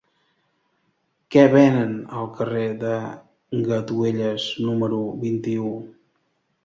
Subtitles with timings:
[1.35, 1.91] Què venen
[2.21, 2.95] al carrer de
[3.71, 5.71] Gatuelles número vint-i-u?